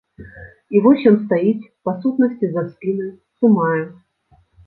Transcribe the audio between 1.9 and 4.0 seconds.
сутнасці, за спінай, здымае.